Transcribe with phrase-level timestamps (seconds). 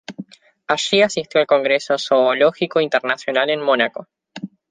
[0.65, 4.07] Allí asistió al congreso zoológico internacional en Mónaco.